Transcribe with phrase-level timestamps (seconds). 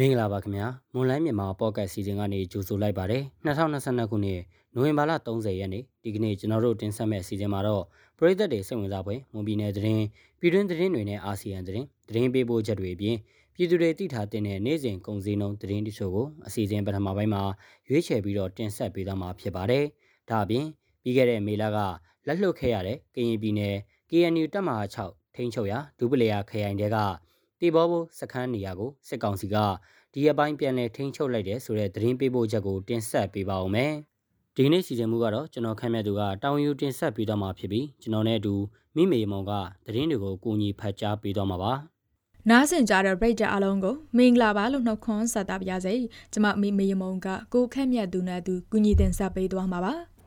[0.00, 4.40] မင်္ဂလာပါခင်ဗျာမွန်လိုင်းမြန်မာပေါ့ကတ်စီစဉ်ကနေကြိုဆိုလိုက်ပါတယ်2022ခုနှစ်
[4.74, 7.84] နိုဝင်ဘာလ30ရက်နေ့ဒီကနေ့ကျွန်တော်တို့တင်ဆက်မယ့်စီစဉ်မှာတော့
[8.18, 10.04] ပရိသတ်တွေစိတ်ဝင်စားဖွယ်မွန်ပြည်နယ်သတင်း
[10.40, 13.16] ပြည်တွင်းသတင်းတွေနဲ့အာဆီယံသတင်းသတင်းပေးပို့ချက်တွေအပြင်
[13.54, 17.42] ပြည်သူတွေသိထားတဲ့နေ့စဉ်ကုန်စည်နှုန်းသတင်းတချို့ကိုအစီအစဉ်ပထမပိုင်းမှာ
[17.88, 19.84] ရွေးချယ်ပြီးတော့တင်ဆက်ပေးသွားမှာဖြစ်ပါတယ်
[20.28, 20.66] ဒါအပြင်
[21.02, 21.78] ပြီးခဲ့တဲ့မေလက
[22.26, 23.76] လက်လွတ်ခဲ့ရတဲ့ကရင်ပြည်နယ်
[24.10, 26.96] KNU တပ်မဟာ6ထိန်းချုပ်ရာဒူပလီယာခရိုင်တဲက
[27.60, 29.56] တေဘောဘိုစခန်းနေရာကိုစစ်ကောင်စီက
[30.12, 33.92] ဒီအပိုင်းပြန်လည်ထိန်းချုပ်လိုက်တယ်ဆိုတဲ့သတင်းပေးပို့ချက်ကိုတင်ဆက်ပေးပါဦးမယ်။
[34.56, 38.54] ဒီနေ့စီစဉ်မှုကတော့ကျွန်တော်ခန့်မှန်းသူကတောင်ယူတင်ဆက်ပေးတော့မှာဖြစ်ပြီးကျွန်တော်နဲ့အတူ
[38.96, 39.52] မိမေမောင်က
[39.86, 41.72] သတင်းတွေကိုကိုညီဖတ်ကြားပေးတော့မှာပါ။
[42.50, 45.94] နားဆင်ကြတဲ့ပရိသတ်အလုံးကိုမင်္ဂလာပါလို့နှုတ်ခွန်းဆက်တာပါရစေ။
[46.32, 49.94] ကျွန်မမိမေမောင်ကကိုခက်မြတ်သူနဲ့သူကုညီတင်ဆက်ပေးသွားမှာပါ။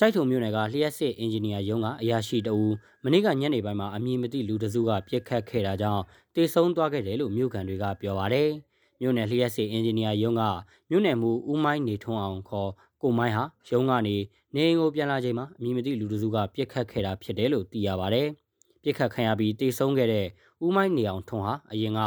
[0.00, 2.66] ကြိုက်ထုံမြို့နယ်ကလျှက်စစ်အင်ဂျင်နီယာရုံးကအရာရှိတအူ
[3.04, 6.02] မနေ့ကညနေပိုင်းမှာအမည်မသိလူတစုကပြစ်ခတ်ခဲ့တာကြောင့်
[6.34, 8.48] တေဆုံးသွားခဲ့တယ်လို့မြို့ကန်တွေကပြောပါတယ်။
[9.00, 10.42] မြို့နယ်လျှက်စစ်အင်ဂျင်နီယာရုံးက
[10.90, 12.70] မြို့နယ်မှုဦးမိုင်းနေထွန်းအောင်ခေါ်
[13.02, 14.16] ကိုမိုင်းဟာရုံးကနေ
[14.54, 18.28] နေအိမ်ကိုပြန်လာချိန်မှာအမည်မသိလူတစုကပြစ်ခတ်ခဲ့တာဖြစ်တယ်လို့သိရပါတယ်။
[18.82, 20.26] ပြစ်ခတ်ခံရပြီးတေဆုံးခဲ့တဲ့
[20.64, 22.00] ဦးမိုင်းနေအောင်ထွန်းဟာအရင်က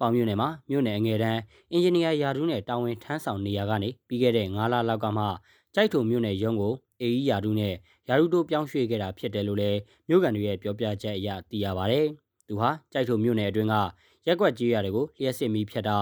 [0.00, 1.40] ပေါင်မြို့နယ်မှာမြို့နယ်အငယ်တန်း
[1.72, 5.24] အင်ဂျင်နီယာယာဒူးနဲ့တာဝန်ထမ်းဆောင်နေရကနေပြီးခဲ့တဲ့9လလောက်ကမှ
[5.74, 7.74] ကြိုက်ထုံမြို့နယ်ရုံးကိုအေအီယာဒုနဲ့
[8.08, 9.78] ယာရုတို့ပြောင်းရွှေ့ခဲ့တာဖြစ်တယ်လို့လည်း
[10.08, 12.00] မြို့ကန်တွေရဲ့ပြောပြချက်အရသိရပါဗျ။
[12.48, 13.74] သူဟာကြိုက်ထုံမြို့နယ်အတွင်းက
[14.26, 15.98] ရက်ကွက်ကြီးရွာတွေကိုလျှက်စစ်မီးဖြတ်တာ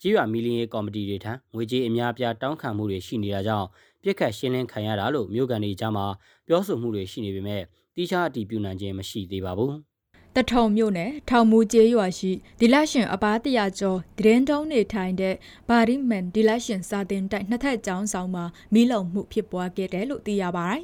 [0.00, 3.66] ကြီးရွာမီလီယေကော်မတီတွေထံငွေကြေးအများပြားတောင်းခံမှုတွေရှိနေတာကြောင့်
[4.02, 6.06] ပြစ်ခတ်ရှင်းလင်းခံရတာလို့မြို့ကန်တွေကြားမှာ
[6.46, 7.62] ပြောဆိုမှုတွေရှိနေပေမဲ့
[7.96, 9.72] တိကျအတည်ပြုနိုင်ခြင်းမရှိသေးပါဘူး။
[10.36, 15.34] တထုံမြို့နယ်ထောင်မူကျေးရွာရှိဒီလရှင်အပားတရာကျော်ဒရင်တုံးနေထိုင်တဲ့
[15.68, 18.44] ဘာရီမန်ဒီလရှင်စာတင်တိုက်နှစ်ထပ်ကျောင်းဆောင်မှာ
[18.74, 20.82] မီးလုံမှုဖြစ်ပွားခဲ့တယ်လို့သိရပါတယ်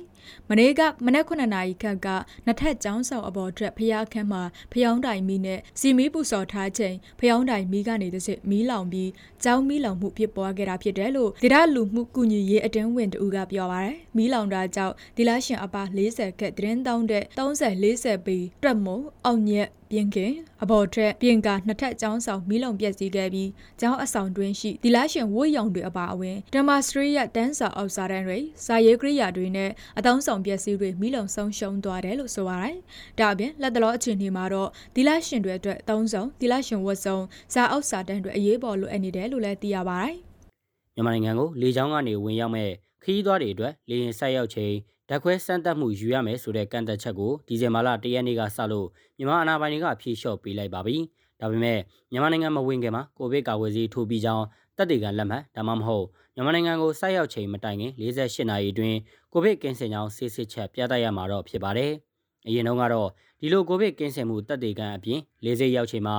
[0.49, 2.09] မနေ့ကမနက်9နာရီခန့်က
[2.47, 9.11] နှစ်ထပ်ကျောင်းဆောင်အပေါ်ထက်ဖျားခန်းမှာဖျောင်းတိုင်မီနဲ့စီမီပူစော်ထားချိန်ဖျောင်းတိုင်မီကနေတစ်စစ်မီးလောင်ပြီး
[9.45, 32.77] ကျောင်းမီးလောင်မှုဖြစ်ပွားခဲ့တာဖြစ်တယ်လို့ဒေသလူမှုကူညီရေးအတင်းဝင်တူကပြောပါရယ်မီးလောင်တာကြောင့်ဒီလရှင်အပါ40ခက်တရင်တောင်းတဲ့30 40ပေတွက်မို့အောင်ညက်ပြင်းခင်အဘော်ထက်ပြင်ကာနှစ်ထပ်ကျောင်းဆောင်မီးလုံပြက်စီးခဲ့ပြီးကျောင်းအဆောင်တွင်းရှိဒီလာရှင်ဝတ်ရောင်တွေအပါအဝင်ဓမ္မစရိယတန်းစာအောက်စာတန်းတွေစာရေးကရိယာတွေနဲ့အသုံးဆောင်ပစ္စည်းတွေမီးလုံဆုံးရှုံးသွားတယ်လို့ဆိုပါတယ်။
[33.19, 37.25] ဒါအပြင်လက်တလောအခြေအနေမှာတော့ဒီလာရှင်တွေအတွက်သုံးဆောင်ဒီလာရှင်ဝတ်ဆောင်
[37.55, 40.15] စာအောက်စာတန်းတွေအရေးပေါ်လိုအပ်နေတယ်လို့လည်းသိရပါတယ်။
[40.95, 42.71] မြန်မာနိုင်ငံကိုလေကြောင်းကနေဝင်ရောက်မဲ့
[43.05, 44.75] ခရီးသွားတွေအတွက်လေရင်ဆိုက်ရောက်ချိန်
[45.11, 48.89] ဓာတ်ခွဲစမ်းသပ်မှုယူရမယ်ဆိုတဲ့ကန့်သက်ချက်ကိုဒီဇင်ဘာလ၁ရက်နေ့ကစလို့
[49.19, 50.97] မြန်မာအာဏာပိုင်တွေကဖြေလျှော့ပေးလိုက်ပါပြီ။
[51.41, 51.79] ဒါပေမဲ့
[52.11, 54.45] မြန်မာနိုင်ငံမဝင်ခင်မှာကိုဗစ်ကာကွယ်ဆေးထိုးပြီးကြောင်း
[54.77, 58.99] တက်တေကန်လက်မှတ်ဒါမှမဟုတ်မြန်မာနိုင်ငံကိုဆိုက်ရောက်ချိန်မတိုင်ခင်48နာရီအတွင်း
[59.33, 61.93] ကိုဗစ်ကင်းစင်ကြောင်းဆေးစစ်ချက်ပြသရမှာတော့ဖြစ်ပါတယ်။
[62.47, 63.09] အရင်တုန်းကတော့
[63.41, 66.17] ဒီလိုကိုဗစ်ကင်းစင်မှုတက်တေကန်အပြင်၄စိရောက်ချိန်မှာ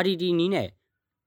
[0.00, 0.68] RTT နီးနဲ့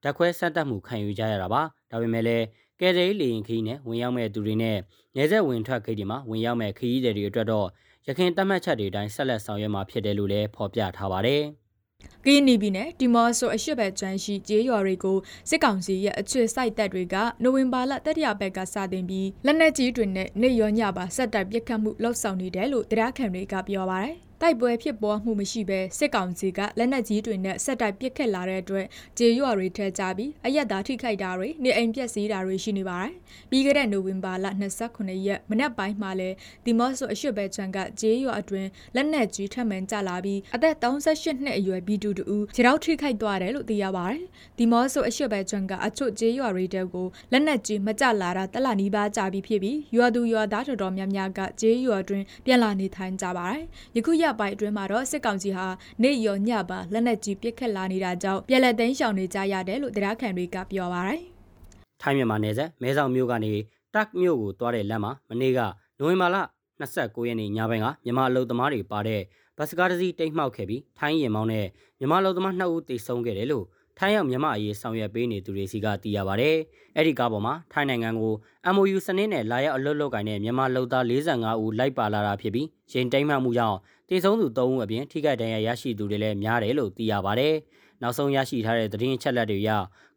[0.04, 2.46] ဓာတ်ခွဲစမ်းသပ်မှုခံယူကြရတာပါ။ဒါပေမဲ့လည်း
[2.80, 4.78] ကယ်ဆယ်ရေးလေရင်ခီးနဲ့ဝင်ရောက်မဲ့သူတွေနဲ့
[5.16, 7.68] နေဆက်ဝင်ထွက်ခိတ်တွေမှာဝင်ရောက်မဲ့ခီးတွေအတွက်တော့
[8.08, 11.44] ရခိုင်တတ်မှတ်ချက်တွေတိုင်းဆက်လက်ဆောင်ရွက်မှာဖြစ်တယ်လို့လည်းဖော်ပြထားပါတယ်။
[12.26, 15.18] ကင်းနီပြည်နယ်တီမော့ဆိုအရှိဘက်ကျွမ်းရှိကျေးရွာတွေကို
[15.50, 28.86] စစ်ကောင်စီရဲ့အချွေစိုက်တပ်တွေကနိုဝင်ဘာလတတိယဘက်ကစတင်ပြီးလက်နက်ကြီးတွေနဲ့နေရောညပါဆက်တိုက်ပစ်ခတ်မှုလှုပ်ဆောင်နေတယ်လို့တရားခံတွေကပြောပါတယ်။ တိုက်ပွဲဖြစ်ပွားမှုမရှိဘဲစစ်ကောင်စီကလက်နက်ကြီးတွေနဲ့ဆက်တိုက်ပစ်ခတ်လာတဲ့အတွက်
[29.18, 33.12] ကျေးရွာတွေထဲကြပြီးအရက်သားထိခိုက်တာတွေနေအိမ်ပျက်စီးတာတွေရှိနေပါတယ်။
[33.50, 34.46] ပြီးခဲ့တဲ့နိုဝင်ဘာလ
[34.86, 36.30] 29ရက်မနက်ပိုင်းမှာလဲ
[36.66, 44.22] ဒီမော့ဆိုအရှိဘဲချန်ကကျေးရွာအတွင်းလက်နက်ကြီးထပ်မံကျလာပြီးအသက်38နှစ်အရွယ်ဘီတူတူခြေထောက်ထိခိုက်သွားတယ်လို့သိရပါတယ်။
[44.58, 53.64] ဒီမော့ဆိုအရှိဘဲချန်ကအချို့ကျေးရွာတွေတဲကိုလက်နက်ကြီးမကျလာတာတလနီးပါးကြာပြီးဖြစ်ပြီးရွာသူရွာသားတော်တော်များများကကျေးရွာတွင်ပြန်လာနေထိုင်ကြပါတယ်။
[53.96, 55.68] ယခုရပိုင်းအတွင်းမှာတော့စစ်ကောင်စီဟာ
[56.04, 61.22] နေရောညပါလက်နက်ကြီးပစ်ခတ်လာနေတာကြောင့်ပြည်လက်သိမ်းရှောင်နေကြရတယ်လို့တရားခံတွေကပြောပါတယ်။
[62.02, 63.54] ထိုင်းမြန်မာနယ်စပ်မဲဆောက်မြို့ကနေ
[63.94, 65.60] တက်မြို့ကိုသွားတဲ့လမ်းမှာမနေ့က
[66.00, 66.38] နိုဝင်ဘာလ
[66.80, 69.22] 29ရက်နေ့ညပိုင်းကမြန်မာအလုံသမားတွေပါတဲ့
[69.58, 71.66] ဘတ်စကားတစ်စီးတိတ်မှောက်ခဲ့ပြီးထိုင်းရင်မောင်းနဲ့
[72.00, 73.66] မြန်မာအလုံသမား2ဦးတိတ်ဆုံးခဲ့တယ်လို့
[74.00, 76.50] ထိုင်းရောက်မြန်မာအရေးဆောင်ရွက်ပေးနေသူတွေစီကသိရပါဗျ။
[76.96, 78.34] အဲ့ဒီကားပေါ်မှာထိုင်းနိုင်ငံကို
[78.74, 83.78] MOU စနစ်နဲ့လာရောက်အလွတ်လုပ်ကိုင်တဲ့မြန်မာလုံသား45ဦးလိုက်ပါလာတာဖြစ်ပြီးရင်တိမ်မှမှုကြောင့်
[84.10, 87.50] တေဆုံးသူ3ဦးအပြင်ထိခိုက်ဒဏ်ရာရရှိသူတွေလည်းများတယ်လို့သိရပါဗျ။
[88.02, 89.70] နောက်ဆုံးရရှိထားတဲ့သတင်းချက်လက်တွေအရ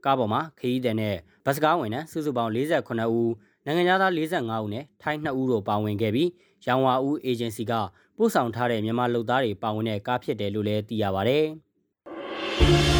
[0.04, 3.32] ကားပေါ်မှာခရီးသည်နဲ့ဘတ်စကားဝင်တဲ့စုစုပေါင်း48ဦး
[3.64, 6.30] နိုင်ငံသား45ဦးနဲ့ထိုင်း2ဦးတို့ပါဝင်ခဲ့ပြီး
[6.66, 7.72] ရောင်ဝါဦးအေဂျင်စီက
[8.16, 11.38] ပို့ဆောင်ထားတဲ့မြန်မာလုံသားတွေပါဝင်တဲ့ကားဖြစ်တယ်လို့လည်းသိရပါဗျ။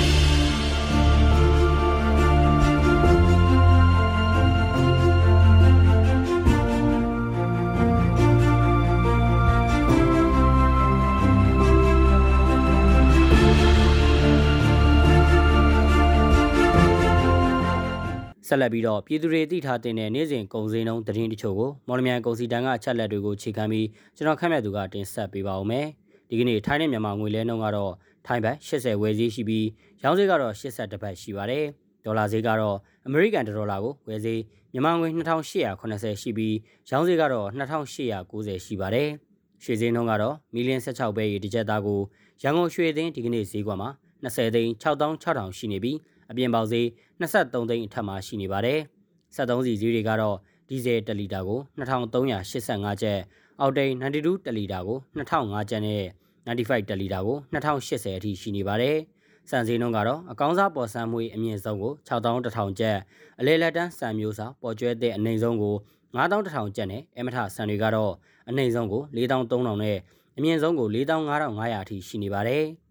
[18.56, 23.86] ဆက်လက်ပြီးတော့ပြည်သူတွေသိထားတဲ့နေ့စဉ်ကုန်စည်နှုန်းသတင်းတချို့ကိုမော်လမြိုင်ကုန်စည်တန်းကအချက်လက်တွေကိုခြေခံပြီး
[24.16, 25.86] ကျွန်တော်ခန့်မှန်းသူကတင်ဆက်ပေးပါဦးမယ်။
[26.28, 27.92] ဒီကနေ့ထိုင်းနဲ့မြန်မာငွေလဲနှုန်းကတော့
[28.26, 29.66] ထိုင်းဘတ်80ဝယ်ဈေးရှိပြီး
[30.02, 31.64] ရောင်းဈေးကတော့80ဘတ်ရှိပါတယ်။
[32.04, 32.76] ဒေါ်လာဈေးကတော့
[33.06, 34.40] အမေရိကန်ဒေါ်လာကိုဝယ်ဈေး
[34.72, 36.54] မြန်မာငွေ2880ရှိပြီး
[36.90, 39.08] ရောင်းဈေးကတော့2890ရှိပါတယ်။
[39.64, 42.00] ရွှေဈေးနှုန်းကတော့မီလီယံ16ပဲရေတစ်ကြက်သားကို
[42.42, 43.90] ရန်ကုန်ရွှေသိန်းဒီကနေ့ဈေးကွက်မှာ
[44.24, 45.96] 20သိန်း6600ရှိနေပြီး
[46.30, 46.86] အပြင်ပေါက်ဈေး
[47.20, 48.78] 23သိန်းအထက်မှာရှိနေပါတယ်။
[49.36, 50.36] 73စီဈေးတွေကတော့
[50.68, 53.18] ဒီဇယ်1လီတာကို2385ကျပ်
[53.60, 56.02] အောက်တိန်92တလီတာကို2005ကျပ်နဲ့
[56.46, 58.96] 95တလီတာကို2080အထိရှိနေပါတယ်။
[59.50, 62.98] စံစည်းနှုန်းကတော့အကောင်းစားပေါ်ဆန်းမွေအမြင့်ဆုံးကို6100ကျပ်
[63.40, 65.74] အလဲလက်တန်းစံမျိုးစာပေါ်ကျွဲတဲ့အနိုင်ဆုံးကို
[66.14, 68.12] 9100ကျပ်နဲ့အမထစံတွေကတော့
[68.48, 69.98] အနိုင်ဆုံးကို4300နဲ့
[70.36, 72.64] အမြင့်ဆုံးကို4500အထိရှိနေပါတယ်။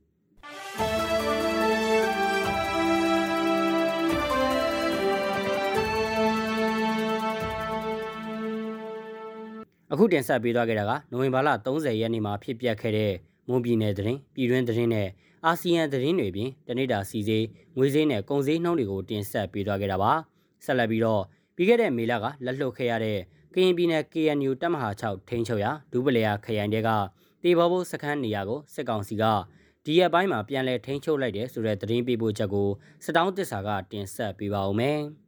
[9.92, 13.14] အခုတင်ဆက်ပေးသွားခဲ့တာကနိုဝင်ဘာလ30ရက်နေ့မှာဖြစ်ပျက်ခဲ့တဲ့
[13.48, 15.08] မွန်ပြည်နယ်သတင်းပြည်တွင်းသတင်းနဲ့
[15.46, 17.46] အာဆီယံသတင်းတွေပြင်တနိဒာစီစေး
[17.78, 20.12] ငွေစည်းနဲ့ကုန်စည်နှုန်းတွေကိုတင်ဆက်ပေးသွားခဲ့တာပါ
[20.66, 21.24] ဆက်လက်ပြီးတော့
[21.56, 23.20] ပြီးခဲ့တဲ့မေလကလက်လွတ်ခဲ့ရတဲ့
[23.54, 26.90] ကရင်ပြည်နယ် KNU တပ်မဟာ6ထိန်းချုပ်ရာဒူးပလျာခရိုင်တဲက
[27.44, 29.24] တေဘောဘိုးစခန်းနေရာကိုစစ်ကောင်စီက
[29.86, 32.70] ဒီရက်ပိုင်းမှာပြန်လည်ထိန်းချုပ်လိုက်တယ်ဆိုတဲ့သတင်းပေးပို့ချက်ကို
[33.06, 35.00] စတောင်းတစ္ဆာကတင်ဆက်ပေးပါဦးမယ်။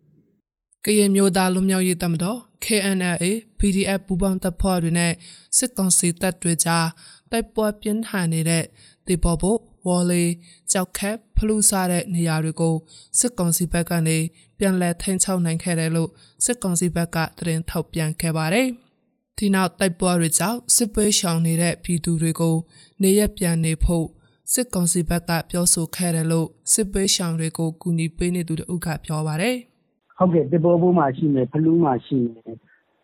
[0.85, 3.25] ကရင်မျိုးသားလူမျိုးရေးတပ်မတော် KNLA
[3.59, 5.13] PDF ပူးပေါင်းတပ်ဖွဲ့တွေနဲ့
[5.57, 6.87] စစ်ကောင်စီတပ်တွေကြား
[7.31, 8.63] တိုက်ပွဲပြင်းထန်နေတဲ့
[9.07, 10.23] တေပေါ်ဖို့ဝေါ်လီ
[10.71, 12.75] ကြောက်ခက်ဖလူစားတဲ့နေရာတွေကို
[13.19, 14.17] စစ်ကောင်စီဘက်ကနေ
[14.59, 16.09] ပြန်လည်ထိန်းချုပ်နိုင်ခဲ့တယ်လို့
[16.45, 18.67] စစ်ကောင်စီဘက်ကသတင်းထုတ်ပြန်ခဲ့ပါတယ်။
[19.37, 22.55] ဒီနောက်တိုက်ပွဲတွေကြောင့်စစ်ပွဲရှောင်နေတဲ့ပြည်သူတွေကို
[23.01, 24.07] နေရပြန်နေဖို့
[24.53, 29.57] စစ်ကောင်စီဘက်ကပြောဆိုခဲ့တယ်လို့စစ်ပွဲရှောင်တွေကိုကူညီပေးနေသူတို့ကပြောပါတယ်။
[30.17, 32.57] ဟုတ်ကဲ့ဒီပေါ်ဘိုးမှာရှိမယ်ဖလူးမှာရှိမယ်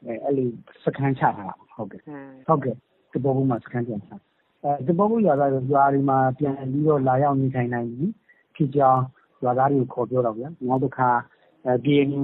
[0.06, 0.50] အဲအဲ့လို
[0.84, 2.02] စခန်းချထားတာဟုတ်ကဲ့
[2.48, 2.76] ဟုတ်ကဲ့
[3.12, 4.22] ဒီပေါ်ဘိုးမှာစခန်းချထား
[4.64, 8.06] အဲဒီပေါ်ဘိုးရွာသားရွာတွေမှာပြန်ပြီးတော့လာရောက်နေထိုင်နိုင်ပြီ
[8.56, 9.04] ဖြစ်ကြောင်း
[9.44, 11.10] ရွာသားတွေကိုခေါ်ပြောတော့ဗျာနောက်တစ်ခါ
[11.66, 12.24] အဲ BNU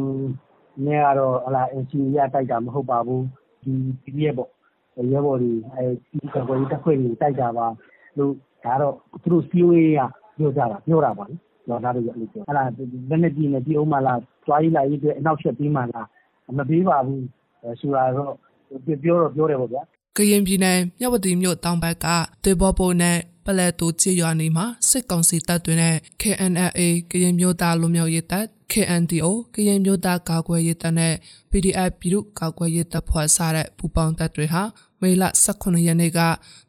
[0.85, 3.23] နဲ့ကတော့ဟလာ NC ရတိုက်တာမဟုတ်ပါဘူး
[3.63, 4.51] ဒီ PDF ပေါ့
[5.11, 7.67] ရဲဘော်တွေအဲဒီကကွယ်တက်ခွေတွေတိုက်တာပါ
[8.17, 8.33] လို့
[8.65, 10.01] ဒါတော့သူတို့ COA က
[10.37, 11.35] ပြောကြတာပြောတာပါလေ
[11.69, 12.63] ရွာသားတွေအဲ့လိုပြောအဲ့ဒါ
[13.09, 16.07] လက်နဲ့ပြည်နေပြည်အောင်မလားသွားရေးလာရေးအတွက်အနောက်ချက်ပေးမှလား
[16.57, 17.25] မပေးပါဘူး
[17.81, 18.33] ဆိုတာတော့
[19.03, 19.81] ပြောတော့ပြောတယ်ပေါ့ဗျာ
[20.17, 22.07] ကရင်ပြည်နယ်မြဝတီမြို့တောင်ဘက်က
[22.43, 26.81] ဒေဘောပိုနဲ့ပလဲတူချေရွာနေမှာစစ်ကောင်စီတပ်တွေနဲ့ KNLA
[27.11, 31.13] ကရင်မျိုးသားလူမျိုးရေးတပ် KNDO ကရင်မျိုးသားကာကွယ်ရေးတပ်နဲ့
[31.51, 34.63] PDF ပြည်သူ့ကာကွယ်ရေးတပ်ဖွဲ့စတဲ့ပူးပေါင်းတပ်တွေဟာ
[35.01, 35.23] မေလ
[35.55, 36.19] 18ရက်နေ့က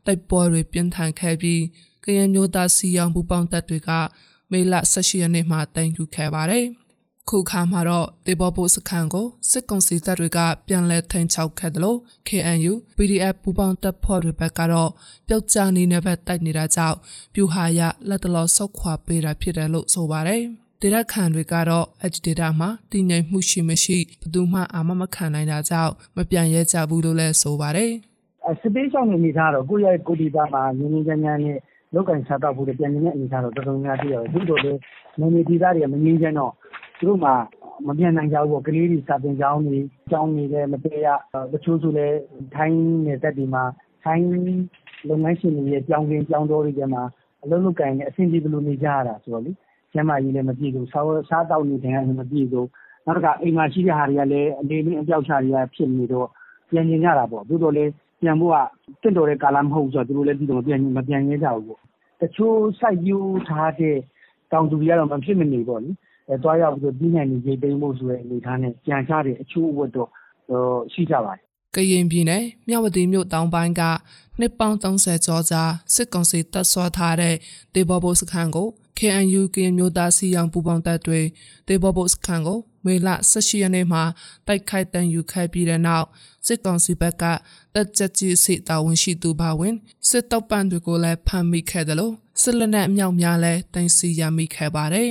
[0.07, 1.63] တိုက်ပွဲတွေပြင်းထန်ခဲ့ပြီး
[2.05, 3.91] ကရင်မျိုးသားစီရောင်ပူးပေါင်းတပ်တွေက
[4.51, 6.67] မေလ18ရက်နေ့မှာတိုင်ယူခဲ့ပါတယ်။
[7.29, 14.91] ခုခါမှာတော့တေဘောပိုစခန်းကိုစစ်ကောင်စီတပ်တွေကပြန်လည်ထိန်ချောက်ခဲ့တယ်လို့ KNU PDF ပူပေါင်းတပ်ဖွဲ့တွေဘက်ကတော့
[15.29, 16.97] ပျောက်ကြားနေနဲ့ဘက်တိုက်နေတာကြောင့်
[17.35, 20.43] ပြူဟာရလက်တလောဆုတ်ခွာပေးတာဖြစ်တယ်လို့ဆိုပါတယ်။
[20.81, 27.93] ဒေတာခန်တွေကတော့ edge data မှာတည်ငြိမ်မှုရှိမရှိဘယ်သူမှအာမမခံနိုင်တာကြောင့်မပြန်ရဲကြဘူးလို့လည်းဆိုပါတယ်။
[28.61, 31.59] စပေးဆောင်နေမိသားတော့ကိုယ့်ရဲ့ကိုဒီတာမှာငင်းငင်းချမ်းချမ်းနဲ့
[31.95, 34.79] လုပ်ကိုင်စားသောက်ဖို့လည်းပြန်နေတဲ့အနေအထားတော့တော်တော်များများတွေ့ရတယ်။သို့သော်လည်း
[35.19, 36.53] နယ်မြေဒေသတွေကမငြိမ်းချမ်းတော့
[36.99, 37.35] သူတို့မှာ
[37.87, 39.79] မပြန်နိုင်ကြဘူးပေါ့။ကလေးတွေစာသင်ကျောင်းတွေ
[40.11, 41.09] ကျောင်းတွေလည်းမတက်ရ။
[41.53, 42.19] တချို့ဆိုလည်း
[42.55, 43.63] ထိုင်းနယ်စပ်တွေမှာ
[44.05, 44.27] ထိုင်း
[45.09, 47.03] လုပ်ငန်းရှင်တွေရဲ့ပြောင်းခင်းပြောင်းတောတွေထဲမှာ
[47.45, 49.53] အလုပ်လုပ်ကိုင်ရင်းနဲ့အဆင်ပြေသလိုနေကြရတာဆိုတော့လေ
[49.93, 50.83] ကျန်းမာရေးလည်းမပြည့်စုံ၊
[51.29, 52.63] စားသောက်နေထိုင်ရတာလည်းမပြည့်စုံ။
[53.07, 56.29] နောက်တခါအိမ်မှာရှိတဲ့ဟာတွေကလည်းအလေအလွင့်အပျောက်အရှတွေကဖြစ်နေတော့
[56.71, 58.57] ပြန်ချင်ကြတာပေါ့။သို့သော်လည်း ပြန်ဖို့က
[59.03, 61.81] သင့်တော်တဲ့ကာလမဟုတ်ဘူးဆိုတာသူတို့လည်းသိတော့မပြန်ရဲကြဘူးပေါ့။
[62.21, 63.97] တချို့စိုက်ပျိုးထားတဲ့
[64.53, 65.91] တောင်သူတွေကတော့မဖြစ်မနေပေါ့လေ
[66.43, 70.09] သွားရောက်ပြီးတော့သီးနှံတွေရိတ်သိမ်းဖို့ဆိုတဲ့အနေအထားနဲ့ကြံထားတဲ့အချို့အဝတ်တော့
[70.93, 71.45] ရှိကြပါတယ်
[71.77, 73.83] ကရင်ပြည်နယ်မြဝတီမြို့တောင်ပိုင်းက
[74.41, 75.63] နှစ်ပေါင်း30ကျော်ကြာ
[75.95, 77.35] စစ်ကောင်စီတပ်ဆွာထားတဲ့
[77.75, 81.21] တေဘောဘိုစခန်းကို KNU ကရင်မျိုးသားစီရောင်ပူပေါင်းတပ်တွေ
[81.69, 84.03] တေဘောဘိုစခန်းကို မေလ18ရက်နေ့မှာ
[84.47, 86.07] တိုက်ခိုက်တန်ယူခဲ့ပြီးတဲ့နောက်
[86.47, 87.25] စစ်ကောင်စီဘက်က
[87.75, 89.75] တပ်ချက်ကြီးစစ်တာဝန်ရှိသူပါဝင်
[90.09, 95.11] စစ်တောက်ပန်တွေကိုလည်းဖမ်းမိခဲ့တယ်လို့စစ်လက်နက်အမြောက်များလည်းတင်စီရမိခဲ့ပါတယ်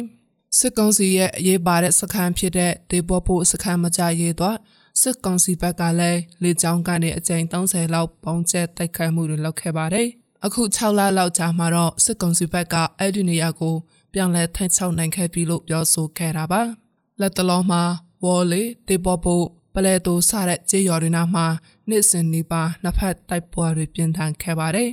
[0.57, 4.57] စစ်ကောင်စီရဲ့အရေးပါတဲ့စခန်းဖြစ်တဲ့ဒေဘောဖို့စခန်းမကြရေးတော့
[5.01, 10.07] စစ်ကောင်စီဘက်ကလည်းလေကြောင်းကနေအကြိမ်30လောက်ပေါင်းကျက်တိုက်ခိုက်မှုတွေလုပ်ခဲ့ပါတယ်
[10.45, 13.75] အခု6လလောက်ကြာမှတော့စစ်ကောင်စီဘက်ကအဲ့ဒီနေရာကို
[14.13, 16.61] ပြန်လည်ထိန်းချုပ်နိုင်ခဲ့ပြီလို့ပြောဆိုခဲ့တာပါ
[17.21, 17.83] လက်တလုံးမှာ
[18.23, 21.45] ဝေါ်လီတေပေါ်ဖို့ပလဲတိုစတဲ့ကြေးရော်တွေနာမှာ
[21.89, 24.91] နှစ်စဉ်နီးပါးနှစ်ဖက်တိုက်ပွဲတွေပြင်းထန်ခဲ့ပါတယ်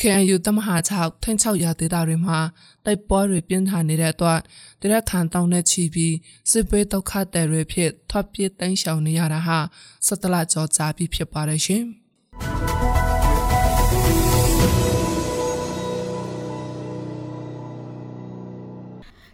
[0.00, 2.38] KNU တမဟာ6ထင်း6ရာဒေသတွေမှာ
[2.84, 4.40] တိုက်ပွဲတွေပြင်းထန်နေတဲ့အတွက်
[4.80, 6.14] တရက်ခံတောင်းနဲ့ချီပြီး
[6.50, 9.58] စစ်ပေးဒုက္ခသည်တွေဖြစ်ထွက်ပြေးတိမ်းရှောင်နေရတာဟာ
[10.06, 11.84] စက်တလကြောကြာပြီးဖြစ်ပါတယ်ရှင်။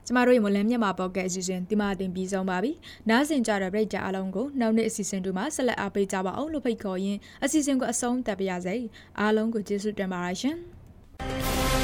[0.06, 2.72] ကျမတို့ရဲ့မလန်းမြန်မာပေါ့ကတ်အစီအစဉ်ဒီမှာတင်ပြီးဆုံးပါပြီ။
[3.10, 8.76] နားဆင်ကြတဲ့ပရိသတ်အားလုံးကိုနောက်နေ့အစီအစဉ်တွေမှာဆက်လက်အားပေးကြပါအောင်လို့ဖိတ်ခေါ်ရင်းအစီအစဉ်ကိုအဆုံးသတ်ပါရစေ။
[9.20, 10.56] အားလုံးကိုကျေးဇူးတင်ပါတယ်ရှင်။